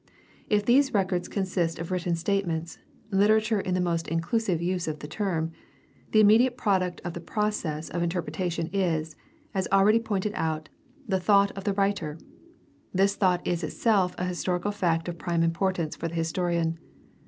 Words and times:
If 0.49 0.65
these 0.65 0.95
records 0.95 1.27
con 1.27 1.45
sist 1.45 1.77
of 1.77 1.91
written 1.91 2.15
statements— 2.15 2.79
^literature 3.11 3.61
in 3.61 3.75
the 3.75 3.79
most 3.79 4.07
inclusive 4.07 4.59
use 4.59 4.87
of 4.87 4.97
the 4.97 5.07
term— 5.07 5.51
the 6.11 6.19
immediate 6.19 6.57
product 6.57 7.01
of 7.05 7.13
the 7.13 7.19
process 7.21 7.87
of 7.89 8.01
interpretation 8.01 8.67
is, 8.73 9.15
as 9.53 9.67
already 9.71 9.99
pointed 9.99 10.31
out, 10.33 10.69
the 11.07 11.19
thought 11.19 11.51
of 11.51 11.65
the 11.65 11.73
writer. 11.73 12.17
This 12.91 13.13
thought 13.15 13.45
is 13.45 13.63
itself 13.63 14.15
a 14.17 14.25
historic 14.25 14.63
fact 14.73 15.07
of 15.07 15.19
prime 15.19 15.43
impor 15.43 15.71
tance 15.71 15.95
for 15.95 16.07
the 16.07 16.15
historian. 16.15 16.79